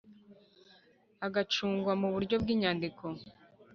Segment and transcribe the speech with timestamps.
[1.27, 3.05] agacungwa mu buryo bw inyandiko